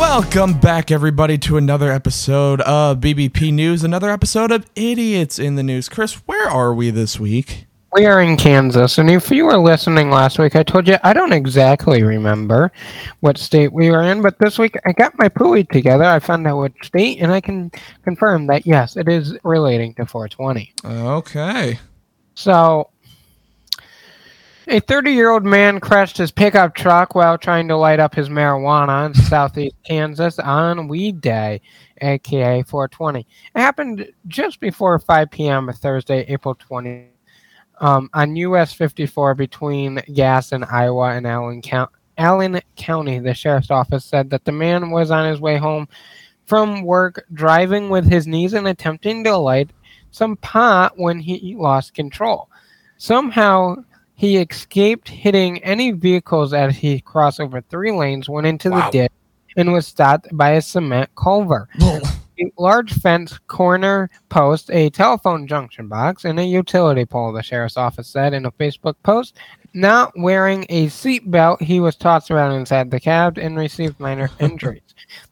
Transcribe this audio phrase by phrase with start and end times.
[0.00, 5.62] Welcome back, everybody, to another episode of BBP News, another episode of Idiots in the
[5.62, 5.90] News.
[5.90, 7.66] Chris, where are we this week?
[7.92, 11.12] We are in Kansas, and if you were listening last week, I told you I
[11.12, 12.72] don't exactly remember
[13.20, 16.04] what state we were in, but this week I got my pooey together.
[16.04, 17.70] I found out what state, and I can
[18.02, 20.72] confirm that yes, it is relating to 420.
[20.82, 21.78] Okay.
[22.34, 22.88] So,
[24.70, 28.28] a 30 year old man crashed his pickup truck while trying to light up his
[28.28, 31.60] marijuana in southeast Kansas on Weed Day,
[32.00, 33.20] aka 420.
[33.20, 33.26] It
[33.60, 35.72] happened just before 5 p.m.
[35.72, 37.08] Thursday, April 20th
[37.80, 43.18] um, on US 54 between Gas and Iola and Allen, Count- Allen County.
[43.18, 45.88] The sheriff's office said that the man was on his way home
[46.46, 49.70] from work driving with his knees and attempting to light
[50.12, 52.48] some pot when he lost control.
[52.98, 53.76] Somehow
[54.20, 58.84] he escaped hitting any vehicles as he crossed over three lanes, went into Wow.
[58.84, 59.12] the ditch,
[59.56, 65.88] and was stopped by a cement culvert a large fence corner post, a telephone junction
[65.88, 69.38] box, and a utility pole, the sheriff's office said in a Facebook post.
[69.72, 74.82] Not wearing a seatbelt, he was tossed around inside the cab and received minor injuries.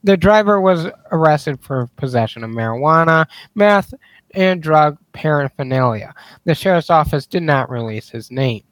[0.03, 3.93] The driver was arrested for possession of marijuana, meth,
[4.35, 6.15] and drug paraphernalia.
[6.47, 8.63] The sheriff's office did not release his name.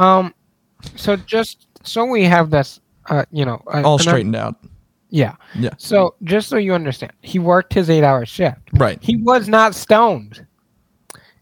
[0.00, 0.34] Um,
[0.96, 4.56] so just so we have this, uh, you know, uh, All straightened out.
[5.10, 5.34] Yeah.
[5.54, 5.70] Yeah.
[5.76, 8.60] So just so you understand, he worked his eight-hour shift.
[8.72, 8.98] Right.
[9.02, 10.46] He was not stoned.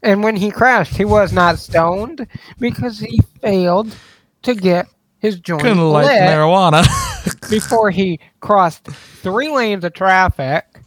[0.02, 2.26] And when he crashed, he was not stoned
[2.58, 3.94] because he failed
[4.42, 4.86] to get
[5.18, 6.86] his joint Couldn't light lit marijuana.
[7.50, 10.82] before he crossed three lanes of traffic,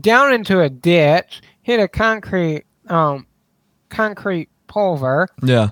[0.00, 3.26] down into a ditch, hit a concrete um
[3.88, 5.70] concrete pulver, yeah.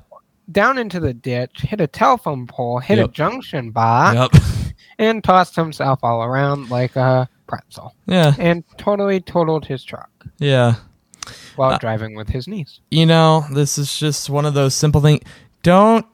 [0.51, 4.43] Down into the ditch, hit a telephone pole, hit a junction box, Yep.
[4.99, 7.95] and tossed himself all around like a pretzel.
[8.07, 8.35] Yeah.
[8.39, 10.75] And totally totaled his truck Yeah.
[11.56, 12.81] while Uh, driving with his niece.
[12.91, 15.21] You know, this is just one of those simple things.
[15.62, 16.06] Don't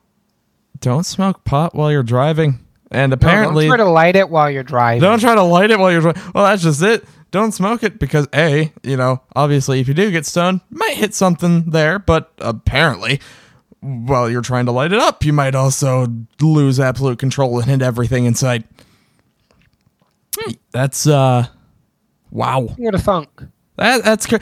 [0.81, 2.59] don't smoke pot while you're driving.
[2.91, 5.01] And apparently, don't try to light it while you're driving.
[5.01, 6.21] Don't try to light it while you're driving.
[6.35, 7.05] Well, that's just it.
[7.31, 11.15] Don't smoke it because a, you know, obviously if you do get stoned, might hit
[11.15, 13.21] something there, but apparently
[13.83, 16.07] while you're trying to light it up, you might also
[16.41, 18.65] lose absolute control and hit everything in sight.
[20.71, 21.47] That's uh
[22.31, 22.61] wow.
[22.77, 23.29] What a thunk.
[23.77, 24.37] That that's cr-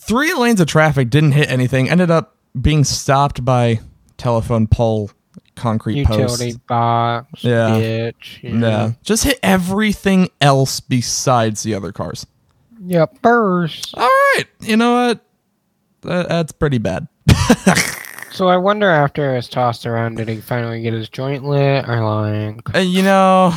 [0.00, 1.88] three lanes of traffic didn't hit anything.
[1.90, 3.80] Ended up being stopped by
[4.16, 5.10] telephone pole,
[5.54, 6.66] concrete Utility post.
[6.66, 7.78] box, Yeah.
[7.78, 8.40] ditch.
[8.42, 8.94] you Yeah, know.
[9.02, 12.26] just hit everything else besides the other cars.
[12.86, 13.94] Yep, burst.
[13.96, 15.24] All right, you know what?
[16.02, 17.08] That, that's pretty bad.
[18.30, 21.88] So I wonder after it was tossed around, did he finally get his joint lit
[21.88, 23.52] or like Uh, you know,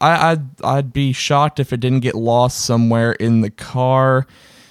[0.00, 4.26] I, I'd I'd be shocked if it didn't get lost somewhere in the car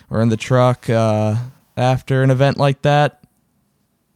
[0.10, 1.36] or in the truck uh,
[1.76, 3.22] after an event like that.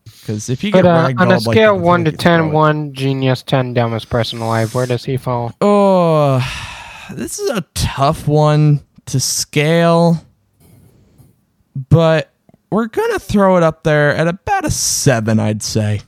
[0.06, 2.94] Because if you get But uh, on a like scale that, one to 10, 1
[2.94, 5.54] genius, 10 dumbest person alive, where does he fall?
[5.60, 6.38] Oh,
[7.12, 10.24] this is a tough one to scale,
[11.90, 12.32] but
[12.72, 16.02] we're gonna throw it up there at about a seven, I'd say.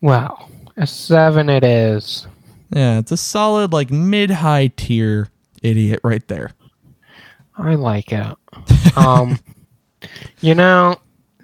[0.00, 2.26] Wow, a 7 it is.
[2.70, 5.28] Yeah, it's a solid like mid-high tier
[5.62, 6.52] idiot right there.
[7.56, 8.36] I like it.
[8.96, 9.38] Um,
[10.40, 10.96] you know,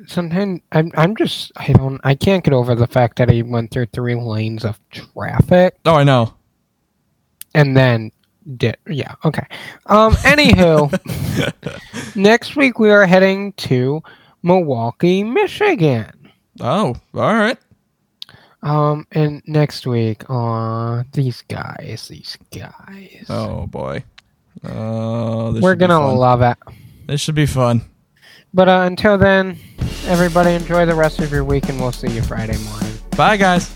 [0.06, 3.72] sometimes I'm, I'm just, I don't, I can't get over the fact that he went
[3.72, 6.34] through three lanes of traffic Oh, I know.
[7.54, 8.12] and then
[8.56, 9.46] did, yeah, okay.
[9.86, 10.90] Um, anywho,
[12.16, 14.02] next week we are heading to
[14.42, 16.30] Milwaukee, Michigan.
[16.60, 17.58] Oh, all right.
[18.62, 24.04] Um, and next week, uh, these guys, these guys, Oh boy.
[24.62, 26.56] This we're gonna love it.
[27.06, 27.82] This should be fun.
[28.54, 29.58] But uh, until then,
[30.06, 32.92] everybody enjoy the rest of your week, and we'll see you Friday morning.
[33.16, 33.74] Bye, guys.